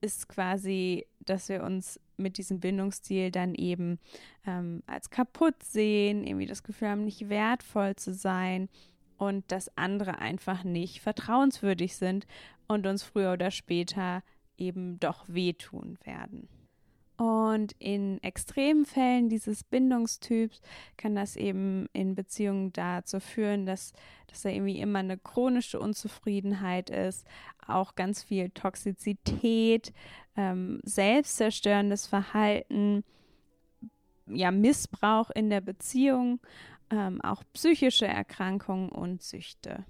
ist 0.00 0.28
quasi, 0.28 1.06
dass 1.20 1.48
wir 1.48 1.62
uns 1.62 2.00
mit 2.16 2.38
diesem 2.38 2.60
Bindungsstil 2.60 3.30
dann 3.30 3.54
eben 3.54 3.98
ähm, 4.46 4.82
als 4.86 5.10
kaputt 5.10 5.62
sehen, 5.62 6.26
irgendwie 6.26 6.46
das 6.46 6.62
Gefühl 6.62 6.88
haben, 6.88 7.04
nicht 7.04 7.28
wertvoll 7.28 7.96
zu 7.96 8.12
sein 8.12 8.68
und 9.16 9.50
dass 9.50 9.76
andere 9.76 10.18
einfach 10.18 10.64
nicht 10.64 11.00
vertrauenswürdig 11.00 11.96
sind 11.96 12.26
und 12.66 12.86
uns 12.86 13.02
früher 13.02 13.32
oder 13.32 13.50
später 13.50 14.22
eben 14.56 14.98
doch 15.00 15.24
wehtun 15.28 15.98
werden. 16.04 16.48
Und 17.18 17.72
in 17.80 18.22
extremen 18.22 18.86
Fällen 18.86 19.28
dieses 19.28 19.64
Bindungstyps 19.64 20.62
kann 20.96 21.16
das 21.16 21.34
eben 21.34 21.88
in 21.92 22.14
Beziehungen 22.14 22.72
dazu 22.72 23.18
führen, 23.18 23.66
dass, 23.66 23.92
dass 24.28 24.42
da 24.42 24.50
irgendwie 24.50 24.78
immer 24.78 25.00
eine 25.00 25.18
chronische 25.18 25.80
Unzufriedenheit 25.80 26.90
ist, 26.90 27.26
auch 27.66 27.96
ganz 27.96 28.22
viel 28.22 28.50
Toxizität, 28.50 29.92
ähm, 30.36 30.80
selbstzerstörendes 30.84 32.06
Verhalten, 32.06 33.02
ja, 34.26 34.52
Missbrauch 34.52 35.30
in 35.30 35.50
der 35.50 35.60
Beziehung, 35.60 36.38
ähm, 36.90 37.20
auch 37.22 37.42
psychische 37.52 38.06
Erkrankungen 38.06 38.90
und 38.90 39.24
Süchte. 39.24 39.84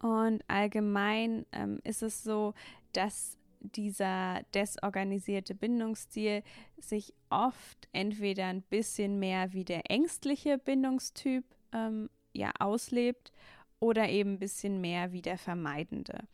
Und 0.00 0.44
allgemein 0.48 1.46
ähm, 1.52 1.80
ist 1.82 2.02
es 2.02 2.22
so, 2.22 2.52
dass 2.92 3.35
dieser 3.60 4.42
desorganisierte 4.54 5.54
Bindungsstil 5.54 6.42
sich 6.78 7.14
oft 7.30 7.88
entweder 7.92 8.46
ein 8.46 8.62
bisschen 8.62 9.18
mehr 9.18 9.52
wie 9.52 9.64
der 9.64 9.90
ängstliche 9.90 10.58
Bindungstyp 10.58 11.44
ähm, 11.72 12.10
ja 12.32 12.52
auslebt 12.58 13.32
oder 13.80 14.08
eben 14.08 14.34
ein 14.34 14.38
bisschen 14.38 14.80
mehr 14.80 15.12
wie 15.12 15.22
der 15.22 15.38
vermeidende. 15.38 16.26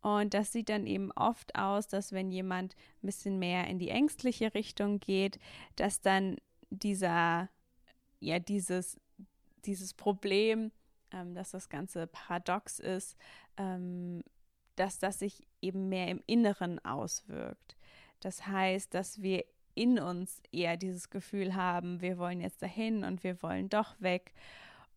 Und 0.00 0.34
das 0.34 0.52
sieht 0.52 0.68
dann 0.68 0.86
eben 0.86 1.12
oft 1.12 1.54
aus, 1.54 1.88
dass 1.88 2.12
wenn 2.12 2.30
jemand 2.30 2.76
ein 3.02 3.06
bisschen 3.06 3.38
mehr 3.38 3.66
in 3.68 3.78
die 3.78 3.88
ängstliche 3.88 4.52
Richtung 4.52 5.00
geht, 5.00 5.38
dass 5.76 6.02
dann 6.02 6.36
dieser, 6.68 7.48
ja, 8.20 8.38
dieses, 8.38 9.00
dieses 9.64 9.94
Problem, 9.94 10.72
ähm, 11.10 11.34
dass 11.34 11.52
das 11.52 11.70
Ganze 11.70 12.06
paradox 12.06 12.80
ist, 12.80 13.16
ähm, 13.56 14.22
dass 14.76 14.98
das 14.98 15.18
sich 15.18 15.46
eben 15.60 15.88
mehr 15.88 16.08
im 16.08 16.22
Inneren 16.26 16.84
auswirkt. 16.84 17.76
Das 18.20 18.46
heißt, 18.46 18.94
dass 18.94 19.22
wir 19.22 19.44
in 19.74 19.98
uns 19.98 20.40
eher 20.52 20.76
dieses 20.76 21.10
Gefühl 21.10 21.54
haben, 21.54 22.00
wir 22.00 22.18
wollen 22.18 22.40
jetzt 22.40 22.62
dahin 22.62 23.04
und 23.04 23.24
wir 23.24 23.42
wollen 23.42 23.68
doch 23.68 24.00
weg. 24.00 24.32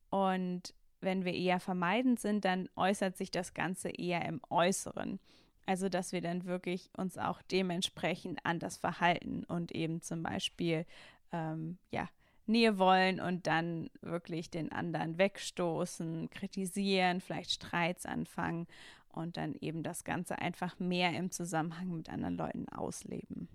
Und 0.09 0.73
wenn 1.01 1.25
wir 1.25 1.33
eher 1.33 1.59
vermeidend 1.59 2.19
sind, 2.19 2.45
dann 2.45 2.69
äußert 2.75 3.17
sich 3.17 3.31
das 3.31 3.53
Ganze 3.53 3.89
eher 3.89 4.25
im 4.25 4.41
Äußeren. 4.49 5.19
Also, 5.65 5.89
dass 5.89 6.13
wir 6.13 6.21
dann 6.21 6.45
wirklich 6.45 6.89
uns 6.95 7.17
auch 7.17 7.41
dementsprechend 7.41 8.45
an 8.45 8.59
das 8.59 8.77
Verhalten 8.77 9.43
und 9.43 9.73
eben 9.73 10.01
zum 10.01 10.23
Beispiel, 10.23 10.85
ähm, 11.33 11.77
ja, 11.91 12.07
Nähe 12.47 12.77
wollen 12.77 13.19
und 13.19 13.47
dann 13.47 13.89
wirklich 14.01 14.49
den 14.49 14.71
anderen 14.71 15.17
wegstoßen, 15.17 16.29
kritisieren, 16.29 17.21
vielleicht 17.21 17.51
Streits 17.51 18.05
anfangen 18.05 18.67
und 19.09 19.37
dann 19.37 19.55
eben 19.59 19.83
das 19.83 20.03
Ganze 20.03 20.39
einfach 20.39 20.79
mehr 20.79 21.13
im 21.17 21.31
Zusammenhang 21.31 21.89
mit 21.89 22.09
anderen 22.09 22.37
Leuten 22.37 22.69
ausleben. 22.69 23.49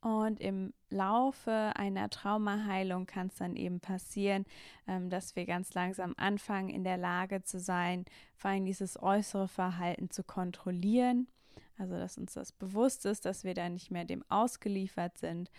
Und 0.00 0.40
im 0.40 0.72
Laufe 0.88 1.72
einer 1.74 2.08
Traumaheilung 2.10 3.06
kann 3.06 3.26
es 3.26 3.36
dann 3.36 3.56
eben 3.56 3.80
passieren, 3.80 4.44
ähm, 4.86 5.10
dass 5.10 5.34
wir 5.34 5.46
ganz 5.46 5.74
langsam 5.74 6.14
anfangen, 6.16 6.68
in 6.68 6.84
der 6.84 6.96
Lage 6.96 7.42
zu 7.42 7.58
sein, 7.58 8.04
vor 8.36 8.52
allem 8.52 8.66
dieses 8.66 9.02
äußere 9.02 9.48
Verhalten 9.48 10.10
zu 10.10 10.22
kontrollieren. 10.22 11.26
Also, 11.78 11.96
dass 11.96 12.18
uns 12.18 12.34
das 12.34 12.52
bewusst 12.52 13.04
ist, 13.04 13.24
dass 13.24 13.42
wir 13.42 13.54
da 13.54 13.68
nicht 13.68 13.90
mehr 13.90 14.04
dem 14.04 14.22
ausgeliefert 14.28 15.18
sind 15.18 15.50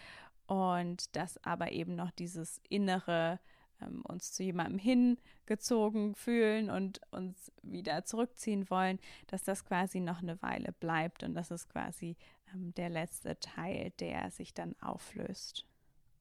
und 0.47 1.15
dass 1.15 1.43
aber 1.43 1.71
eben 1.71 1.95
noch 1.95 2.11
dieses 2.11 2.61
innere 2.69 3.39
ähm, 3.81 4.01
uns 4.07 4.33
zu 4.33 4.43
jemandem 4.43 4.79
hingezogen 4.79 6.15
fühlen 6.15 6.69
und 6.69 7.01
uns 7.11 7.51
wieder 7.61 8.05
zurückziehen 8.05 8.69
wollen, 8.69 8.99
dass 9.27 9.43
das 9.43 9.65
quasi 9.65 9.99
noch 9.99 10.21
eine 10.21 10.41
Weile 10.41 10.71
bleibt 10.71 11.23
und 11.23 11.35
das 11.35 11.51
ist 11.51 11.69
quasi 11.69 12.15
ähm, 12.53 12.73
der 12.75 12.89
letzte 12.89 13.39
Teil, 13.39 13.91
der 13.99 14.31
sich 14.31 14.53
dann 14.53 14.75
auflöst. 14.81 15.65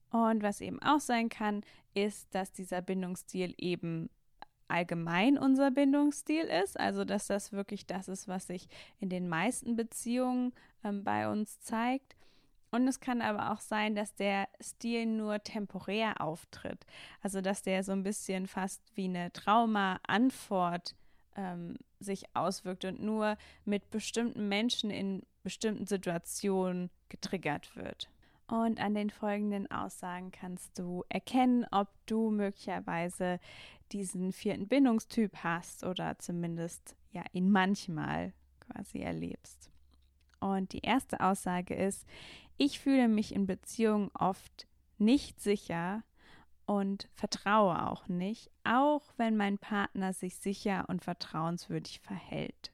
Und 0.09 0.41
was 0.41 0.61
eben 0.61 0.81
auch 0.81 0.99
sein 0.99 1.29
kann, 1.29 1.63
ist, 1.93 2.33
dass 2.33 2.53
dieser 2.53 2.81
Bindungsstil 2.81 3.53
eben 3.57 4.09
allgemein 4.69 5.37
unser 5.37 5.71
Bindungsstil 5.71 6.43
ist, 6.43 6.79
also 6.79 7.05
dass 7.05 7.27
das 7.27 7.51
wirklich 7.51 7.85
das 7.85 8.07
ist, 8.07 8.27
was 8.27 8.47
sich 8.47 8.67
in 8.99 9.09
den 9.09 9.27
meisten 9.29 9.75
Beziehungen 9.75 10.53
ähm, 10.83 11.03
bei 11.03 11.29
uns 11.29 11.59
zeigt. 11.61 12.16
Und 12.77 12.87
es 12.87 12.99
kann 12.99 13.23
aber 13.23 13.51
auch 13.51 13.59
sein, 13.59 13.95
dass 13.95 14.13
der 14.13 14.47
Stil 14.61 15.07
nur 15.07 15.41
temporär 15.41 16.21
auftritt. 16.21 16.85
Also 17.23 17.41
dass 17.41 17.63
der 17.63 17.83
so 17.83 17.91
ein 17.91 18.03
bisschen 18.03 18.45
fast 18.45 18.83
wie 18.93 19.05
eine 19.05 19.33
Trauma-Antwort 19.33 20.93
ähm, 21.35 21.77
sich 21.99 22.25
auswirkt 22.35 22.85
und 22.85 23.01
nur 23.01 23.35
mit 23.65 23.89
bestimmten 23.89 24.47
Menschen 24.47 24.91
in 24.91 25.23
bestimmten 25.41 25.87
Situationen 25.87 26.91
getriggert 27.09 27.75
wird. 27.75 28.11
Und 28.45 28.79
an 28.79 28.93
den 28.93 29.09
folgenden 29.09 29.71
Aussagen 29.71 30.29
kannst 30.29 30.77
du 30.77 31.03
erkennen, 31.09 31.65
ob 31.71 31.87
du 32.05 32.29
möglicherweise 32.29 33.39
diesen 33.91 34.31
vierten 34.33 34.67
Bindungstyp 34.67 35.35
hast 35.37 35.83
oder 35.83 36.19
zumindest 36.19 36.95
ja 37.09 37.23
ihn 37.33 37.49
manchmal 37.49 38.33
quasi 38.59 38.99
erlebst. 38.99 39.71
Und 40.39 40.73
die 40.73 40.81
erste 40.81 41.19
Aussage 41.21 41.73
ist, 41.73 42.05
ich 42.57 42.79
fühle 42.79 43.07
mich 43.07 43.33
in 43.33 43.45
Beziehungen 43.45 44.09
oft 44.13 44.67
nicht 44.97 45.41
sicher 45.41 46.03
und 46.65 47.07
vertraue 47.13 47.87
auch 47.87 48.07
nicht, 48.07 48.51
auch 48.63 49.03
wenn 49.17 49.37
mein 49.37 49.57
Partner 49.57 50.13
sich 50.13 50.37
sicher 50.37 50.85
und 50.87 51.03
vertrauenswürdig 51.03 52.01
verhält. 52.01 52.71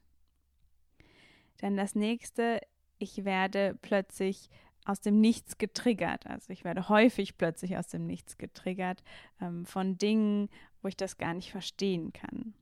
Dann 1.57 1.77
das 1.77 1.95
nächste, 1.95 2.59
ich 2.97 3.23
werde 3.23 3.77
plötzlich 3.81 4.49
aus 4.85 4.99
dem 4.99 5.21
Nichts 5.21 5.57
getriggert. 5.57 6.27
Also 6.27 6.51
ich 6.51 6.63
werde 6.63 6.89
häufig 6.89 7.37
plötzlich 7.37 7.77
aus 7.77 7.87
dem 7.87 8.05
Nichts 8.05 8.37
getriggert 8.37 9.03
ähm, 9.39 9.65
von 9.65 9.97
Dingen, 9.97 10.49
wo 10.81 10.87
ich 10.87 10.97
das 10.97 11.17
gar 11.17 11.33
nicht 11.33 11.51
verstehen 11.51 12.11
kann. 12.11 12.53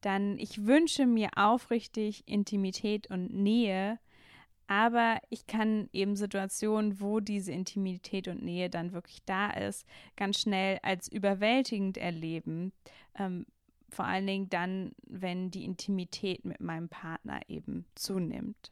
Dann 0.00 0.38
ich 0.38 0.64
wünsche 0.64 1.06
mir 1.06 1.30
aufrichtig 1.36 2.26
Intimität 2.26 3.10
und 3.10 3.34
Nähe, 3.34 3.98
aber 4.70 5.20
ich 5.30 5.48
kann 5.48 5.88
eben 5.92 6.14
Situationen, 6.14 7.00
wo 7.00 7.18
diese 7.18 7.50
Intimität 7.50 8.28
und 8.28 8.40
Nähe 8.40 8.70
dann 8.70 8.92
wirklich 8.92 9.18
da 9.24 9.50
ist, 9.50 9.84
ganz 10.14 10.38
schnell 10.38 10.78
als 10.82 11.08
überwältigend 11.08 11.98
erleben. 11.98 12.72
Ähm, 13.18 13.46
vor 13.88 14.04
allen 14.04 14.28
Dingen 14.28 14.48
dann, 14.48 14.92
wenn 15.02 15.50
die 15.50 15.64
Intimität 15.64 16.44
mit 16.44 16.60
meinem 16.60 16.88
Partner 16.88 17.40
eben 17.48 17.84
zunimmt. 17.96 18.70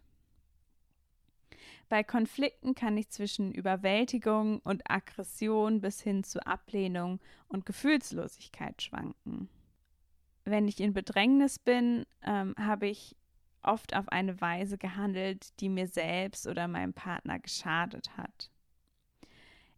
Bei 1.88 2.04
Konflikten 2.04 2.76
kann 2.76 2.96
ich 2.96 3.08
zwischen 3.08 3.50
Überwältigung 3.50 4.60
und 4.60 4.88
Aggression 4.88 5.80
bis 5.80 6.00
hin 6.00 6.22
zu 6.22 6.46
Ablehnung 6.46 7.18
und 7.48 7.66
Gefühlslosigkeit 7.66 8.80
schwanken. 8.82 9.48
Wenn 10.44 10.68
ich 10.68 10.78
in 10.78 10.92
Bedrängnis 10.92 11.58
bin, 11.58 12.06
ähm, 12.22 12.54
habe 12.56 12.86
ich 12.86 13.16
oft 13.62 13.94
auf 13.94 14.08
eine 14.08 14.40
Weise 14.40 14.78
gehandelt, 14.78 15.58
die 15.60 15.68
mir 15.68 15.86
selbst 15.86 16.46
oder 16.46 16.68
meinem 16.68 16.92
Partner 16.92 17.38
geschadet 17.38 18.16
hat. 18.16 18.50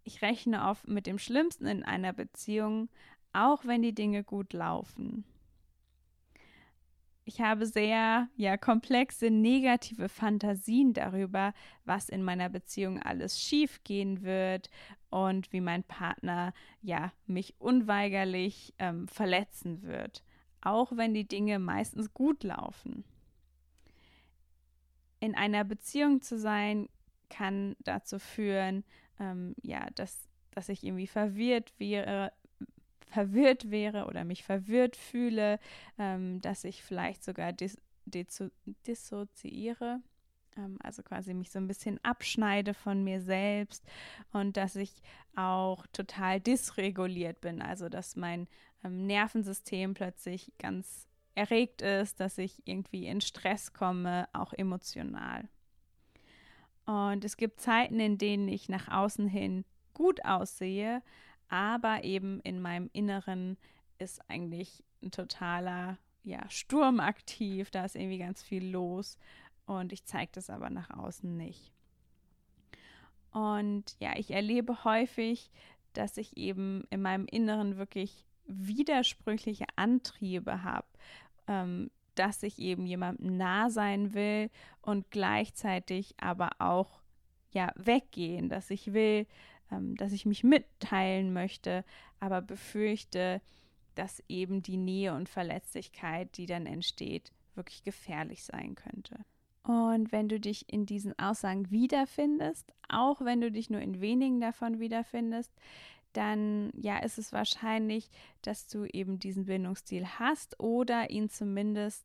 Ich 0.04 0.22
rechne 0.22 0.68
oft 0.68 0.88
mit 0.88 1.06
dem 1.06 1.18
Schlimmsten 1.18 1.66
in 1.66 1.84
einer 1.84 2.12
Beziehung, 2.12 2.88
auch 3.32 3.64
wenn 3.64 3.82
die 3.82 3.94
Dinge 3.94 4.24
gut 4.24 4.52
laufen. 4.52 5.24
Ich 7.24 7.40
habe 7.40 7.64
sehr 7.66 8.28
ja 8.36 8.56
komplexe 8.56 9.30
negative 9.30 10.08
Fantasien 10.08 10.94
darüber, 10.94 11.52
was 11.84 12.08
in 12.08 12.24
meiner 12.24 12.48
Beziehung 12.48 13.00
alles 13.00 13.40
schief 13.40 13.84
gehen 13.84 14.22
wird 14.22 14.68
und 15.10 15.52
wie 15.52 15.60
mein 15.60 15.84
Partner 15.84 16.52
ja 16.82 17.12
mich 17.26 17.54
unweigerlich 17.60 18.74
ähm, 18.80 19.06
verletzen 19.06 19.82
wird, 19.82 20.24
auch 20.60 20.96
wenn 20.96 21.14
die 21.14 21.28
Dinge 21.28 21.60
meistens 21.60 22.12
gut 22.12 22.42
laufen. 22.42 23.04
In 25.20 25.34
einer 25.34 25.64
Beziehung 25.64 26.22
zu 26.22 26.38
sein 26.38 26.88
kann 27.28 27.76
dazu 27.80 28.18
führen, 28.18 28.84
ähm, 29.18 29.54
ja, 29.62 29.88
dass, 29.94 30.28
dass 30.50 30.68
ich 30.68 30.82
irgendwie 30.82 31.06
verwirrt 31.06 31.72
wäre, 31.78 32.32
verwirrt 33.06 33.70
wäre 33.70 34.06
oder 34.06 34.24
mich 34.24 34.44
verwirrt 34.44 34.96
fühle, 34.96 35.58
ähm, 35.98 36.40
dass 36.40 36.64
ich 36.64 36.82
vielleicht 36.82 37.24
sogar 37.24 37.52
dis 37.52 37.76
dissoziiere, 38.86 40.00
ähm, 40.56 40.78
also 40.82 41.02
quasi 41.02 41.34
mich 41.34 41.50
so 41.50 41.58
ein 41.58 41.68
bisschen 41.68 42.02
abschneide 42.02 42.74
von 42.74 43.04
mir 43.04 43.20
selbst 43.20 43.84
und 44.32 44.56
dass 44.56 44.74
ich 44.74 45.02
auch 45.36 45.86
total 45.88 46.40
dysreguliert 46.40 47.40
bin, 47.40 47.62
also 47.62 47.88
dass 47.88 48.16
mein 48.16 48.48
ähm, 48.82 49.06
Nervensystem 49.06 49.94
plötzlich 49.94 50.52
ganz 50.58 51.06
erregt 51.34 51.82
ist, 51.82 52.20
dass 52.20 52.38
ich 52.38 52.62
irgendwie 52.66 53.06
in 53.06 53.20
Stress 53.20 53.72
komme, 53.72 54.28
auch 54.32 54.52
emotional. 54.52 55.48
Und 56.86 57.24
es 57.24 57.36
gibt 57.36 57.60
Zeiten, 57.60 58.00
in 58.00 58.18
denen 58.18 58.48
ich 58.48 58.68
nach 58.68 58.88
außen 58.88 59.28
hin 59.28 59.64
gut 59.94 60.24
aussehe, 60.24 61.02
aber 61.48 62.04
eben 62.04 62.40
in 62.40 62.60
meinem 62.60 62.90
Inneren 62.92 63.56
ist 63.98 64.20
eigentlich 64.28 64.82
ein 65.02 65.10
totaler 65.10 65.98
ja, 66.22 66.48
Sturm 66.48 67.00
aktiv, 67.00 67.70
da 67.70 67.84
ist 67.84 67.96
irgendwie 67.96 68.18
ganz 68.18 68.42
viel 68.42 68.66
los 68.66 69.18
und 69.66 69.92
ich 69.92 70.04
zeige 70.04 70.32
das 70.34 70.50
aber 70.50 70.70
nach 70.70 70.90
außen 70.90 71.36
nicht. 71.36 71.72
Und 73.30 73.96
ja, 74.00 74.16
ich 74.16 74.30
erlebe 74.32 74.84
häufig, 74.84 75.50
dass 75.92 76.16
ich 76.16 76.36
eben 76.36 76.84
in 76.90 77.02
meinem 77.02 77.26
Inneren 77.26 77.76
wirklich 77.76 78.26
widersprüchliche 78.50 79.66
Antriebe 79.76 80.62
habe, 80.62 80.86
ähm, 81.46 81.90
dass 82.14 82.42
ich 82.42 82.58
eben 82.58 82.86
jemandem 82.86 83.36
nah 83.36 83.70
sein 83.70 84.14
will 84.14 84.50
und 84.82 85.10
gleichzeitig 85.10 86.14
aber 86.18 86.50
auch 86.58 87.00
ja 87.52 87.72
weggehen, 87.76 88.48
dass 88.48 88.70
ich 88.70 88.92
will, 88.92 89.26
ähm, 89.70 89.96
dass 89.96 90.12
ich 90.12 90.26
mich 90.26 90.44
mitteilen 90.44 91.32
möchte, 91.32 91.84
aber 92.18 92.42
befürchte, 92.42 93.40
dass 93.94 94.22
eben 94.28 94.62
die 94.62 94.76
Nähe 94.76 95.14
und 95.14 95.28
Verletzlichkeit, 95.28 96.36
die 96.36 96.46
dann 96.46 96.66
entsteht, 96.66 97.32
wirklich 97.54 97.82
gefährlich 97.82 98.44
sein 98.44 98.74
könnte. 98.74 99.24
Und 99.62 100.10
wenn 100.10 100.28
du 100.28 100.40
dich 100.40 100.72
in 100.72 100.86
diesen 100.86 101.18
Aussagen 101.18 101.70
wiederfindest, 101.70 102.72
auch 102.88 103.20
wenn 103.20 103.40
du 103.40 103.50
dich 103.52 103.70
nur 103.70 103.80
in 103.80 104.00
wenigen 104.00 104.40
davon 104.40 104.80
wiederfindest, 104.80 105.52
dann 106.12 106.70
ja 106.74 106.98
ist 106.98 107.18
es 107.18 107.32
wahrscheinlich, 107.32 108.10
dass 108.42 108.66
du 108.66 108.84
eben 108.84 109.18
diesen 109.18 109.46
Bindungsstil 109.46 110.06
hast 110.18 110.58
oder 110.60 111.10
ihn 111.10 111.28
zumindest 111.28 112.04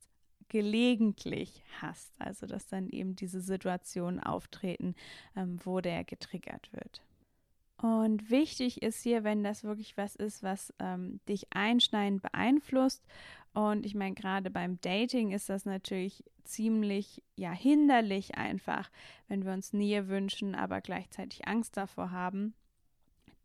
gelegentlich 0.49 1.63
hast. 1.81 2.13
Also 2.19 2.45
dass 2.45 2.67
dann 2.67 2.89
eben 2.89 3.15
diese 3.15 3.41
Situationen 3.41 4.19
auftreten, 4.19 4.95
ähm, 5.35 5.59
wo 5.63 5.81
der 5.81 6.03
getriggert 6.03 6.71
wird. 6.71 7.01
Und 7.77 8.29
wichtig 8.29 8.81
ist 8.81 9.01
hier, 9.03 9.23
wenn 9.23 9.43
das 9.43 9.63
wirklich 9.63 9.97
was 9.97 10.15
ist, 10.15 10.43
was 10.43 10.73
ähm, 10.79 11.19
dich 11.27 11.47
einschneidend 11.51 12.21
beeinflusst. 12.21 13.03
Und 13.53 13.85
ich 13.85 13.95
meine, 13.95 14.15
gerade 14.15 14.49
beim 14.49 14.79
Dating 14.81 15.31
ist 15.31 15.49
das 15.49 15.65
natürlich 15.65 16.23
ziemlich 16.43 17.21
ja 17.35 17.51
hinderlich 17.51 18.35
einfach, 18.35 18.89
wenn 19.27 19.45
wir 19.45 19.53
uns 19.53 19.73
Nähe 19.73 20.07
wünschen, 20.07 20.55
aber 20.55 20.81
gleichzeitig 20.81 21.47
Angst 21.47 21.75
davor 21.75 22.11
haben 22.11 22.53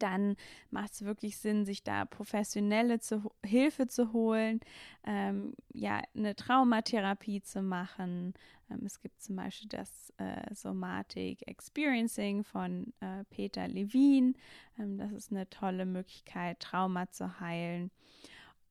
dann 0.02 0.36
macht 0.70 0.92
es 0.92 1.04
wirklich 1.04 1.38
Sinn, 1.38 1.64
sich 1.64 1.82
da 1.82 2.04
professionelle 2.04 3.00
zu, 3.00 3.30
Hilfe 3.44 3.86
zu 3.86 4.12
holen, 4.12 4.60
ähm, 5.04 5.54
ja, 5.72 6.02
eine 6.14 6.34
Traumatherapie 6.34 7.42
zu 7.42 7.62
machen. 7.62 8.34
Ähm, 8.70 8.80
es 8.84 9.00
gibt 9.00 9.20
zum 9.20 9.36
Beispiel 9.36 9.68
das 9.68 10.12
äh, 10.18 10.54
Somatic 10.54 11.46
Experiencing 11.46 12.44
von 12.44 12.92
äh, 13.00 13.24
Peter 13.30 13.68
Levine. 13.68 14.34
Ähm, 14.78 14.98
das 14.98 15.12
ist 15.12 15.30
eine 15.30 15.48
tolle 15.50 15.86
Möglichkeit, 15.86 16.60
Trauma 16.60 17.10
zu 17.10 17.40
heilen. 17.40 17.90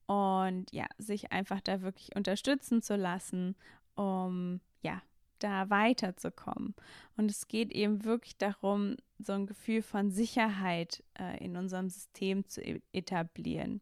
Und 0.07 0.71
ja, 0.71 0.87
sich 0.97 1.31
einfach 1.31 1.61
da 1.61 1.81
wirklich 1.81 2.15
unterstützen 2.15 2.81
zu 2.81 2.95
lassen, 2.95 3.55
um 3.95 4.59
ja, 4.81 5.01
da 5.39 5.69
weiterzukommen. 5.69 6.73
Und 7.17 7.29
es 7.29 7.47
geht 7.47 7.71
eben 7.71 8.03
wirklich 8.05 8.37
darum, 8.37 8.95
so 9.19 9.33
ein 9.33 9.47
Gefühl 9.47 9.81
von 9.81 10.11
Sicherheit 10.11 11.03
äh, 11.19 11.43
in 11.43 11.57
unserem 11.57 11.89
System 11.89 12.47
zu 12.47 12.61
e 12.61 12.81
etablieren. 12.93 13.81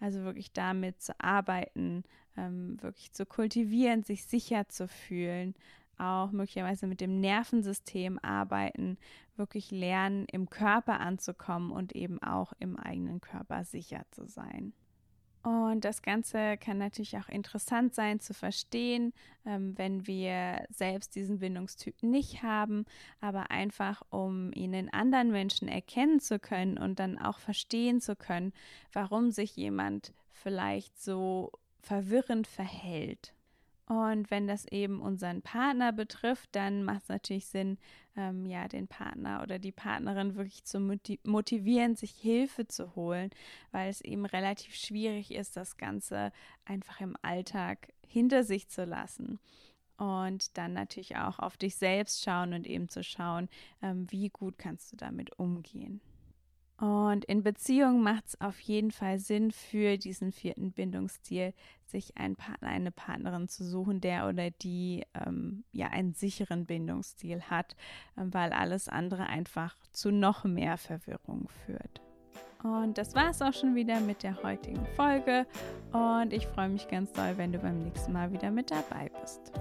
Also 0.00 0.22
wirklich 0.22 0.52
damit 0.52 1.02
zu 1.02 1.12
arbeiten, 1.18 2.04
ähm, 2.36 2.80
wirklich 2.80 3.12
zu 3.12 3.26
kultivieren, 3.26 4.04
sich 4.04 4.24
sicher 4.24 4.68
zu 4.68 4.86
fühlen, 4.86 5.54
auch 5.98 6.30
möglicherweise 6.30 6.86
mit 6.86 7.00
dem 7.00 7.20
Nervensystem 7.20 8.18
arbeiten, 8.20 8.98
wirklich 9.36 9.72
lernen, 9.72 10.26
im 10.30 10.48
Körper 10.48 11.00
anzukommen 11.00 11.72
und 11.72 11.96
eben 11.96 12.22
auch 12.22 12.52
im 12.60 12.76
eigenen 12.76 13.20
Körper 13.20 13.64
sicher 13.64 14.04
zu 14.12 14.26
sein. 14.26 14.72
Und 15.42 15.84
das 15.84 16.02
Ganze 16.02 16.56
kann 16.56 16.78
natürlich 16.78 17.16
auch 17.16 17.28
interessant 17.28 17.94
sein 17.94 18.20
zu 18.20 18.34
verstehen, 18.34 19.12
ähm, 19.46 19.76
wenn 19.78 20.06
wir 20.06 20.66
selbst 20.70 21.14
diesen 21.14 21.38
Bindungstyp 21.38 22.02
nicht 22.02 22.42
haben, 22.42 22.84
aber 23.20 23.50
einfach 23.50 24.02
um 24.10 24.52
ihn 24.52 24.74
in 24.74 24.92
anderen 24.92 25.30
Menschen 25.30 25.68
erkennen 25.68 26.20
zu 26.20 26.38
können 26.38 26.76
und 26.76 26.98
dann 26.98 27.18
auch 27.18 27.38
verstehen 27.38 28.00
zu 28.00 28.16
können, 28.16 28.52
warum 28.92 29.30
sich 29.30 29.56
jemand 29.56 30.12
vielleicht 30.32 31.00
so 31.00 31.52
verwirrend 31.80 32.46
verhält. 32.46 33.34
Und 33.88 34.30
wenn 34.30 34.46
das 34.46 34.66
eben 34.66 35.00
unseren 35.00 35.40
Partner 35.40 35.92
betrifft, 35.92 36.50
dann 36.52 36.84
macht 36.84 37.04
es 37.04 37.08
natürlich 37.08 37.46
Sinn, 37.46 37.78
ähm, 38.16 38.44
ja, 38.44 38.68
den 38.68 38.86
Partner 38.86 39.42
oder 39.42 39.58
die 39.58 39.72
Partnerin 39.72 40.34
wirklich 40.34 40.64
zu 40.64 40.78
motivieren, 41.24 41.96
sich 41.96 42.10
Hilfe 42.10 42.66
zu 42.66 42.94
holen, 42.96 43.30
weil 43.70 43.88
es 43.88 44.02
eben 44.02 44.26
relativ 44.26 44.74
schwierig 44.74 45.30
ist, 45.32 45.56
das 45.56 45.78
Ganze 45.78 46.32
einfach 46.66 47.00
im 47.00 47.16
Alltag 47.22 47.94
hinter 48.06 48.44
sich 48.44 48.68
zu 48.68 48.84
lassen. 48.84 49.38
und 49.98 50.56
dann 50.56 50.74
natürlich 50.74 51.16
auch 51.16 51.40
auf 51.40 51.56
dich 51.56 51.74
selbst 51.76 52.22
schauen 52.22 52.54
und 52.54 52.66
eben 52.68 52.88
zu 52.88 53.02
schauen, 53.02 53.48
ähm, 53.82 54.06
wie 54.10 54.28
gut 54.28 54.56
kannst 54.58 54.92
du 54.92 54.96
damit 54.96 55.38
umgehen. 55.38 56.00
Und 56.78 57.24
in 57.24 57.42
Beziehungen 57.42 58.02
macht 58.02 58.26
es 58.28 58.40
auf 58.40 58.60
jeden 58.60 58.92
Fall 58.92 59.18
Sinn 59.18 59.50
für 59.50 59.96
diesen 59.96 60.30
vierten 60.30 60.70
Bindungsstil, 60.70 61.52
sich 61.84 62.16
einen 62.16 62.36
Partner, 62.36 62.68
eine 62.68 62.92
Partnerin 62.92 63.48
zu 63.48 63.64
suchen, 63.64 64.00
der 64.00 64.28
oder 64.28 64.50
die 64.50 65.04
ähm, 65.14 65.64
ja 65.72 65.88
einen 65.88 66.14
sicheren 66.14 66.66
Bindungsstil 66.66 67.42
hat, 67.42 67.74
ähm, 68.16 68.32
weil 68.32 68.52
alles 68.52 68.88
andere 68.88 69.26
einfach 69.26 69.76
zu 69.90 70.12
noch 70.12 70.44
mehr 70.44 70.78
Verwirrung 70.78 71.48
führt. 71.66 72.00
Und 72.62 72.98
das 72.98 73.14
war 73.14 73.30
es 73.30 73.42
auch 73.42 73.52
schon 73.52 73.74
wieder 73.74 74.00
mit 74.00 74.22
der 74.22 74.40
heutigen 74.42 74.86
Folge. 74.94 75.46
Und 75.92 76.32
ich 76.32 76.46
freue 76.46 76.68
mich 76.68 76.86
ganz 76.88 77.12
doll, 77.12 77.36
wenn 77.36 77.52
du 77.52 77.58
beim 77.58 77.82
nächsten 77.82 78.12
Mal 78.12 78.32
wieder 78.32 78.50
mit 78.50 78.70
dabei 78.70 79.10
bist. 79.20 79.52